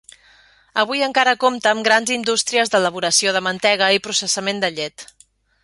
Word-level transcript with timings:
Avui, 0.83 1.03
encara 1.07 1.33
compta 1.43 1.73
amb 1.73 1.85
grans 1.89 2.13
indústries 2.17 2.73
d'elaboració 2.77 3.37
de 3.37 3.45
mantega 3.51 3.91
i 3.99 4.03
processament 4.09 4.63
de 4.67 4.75
llet. 4.79 5.09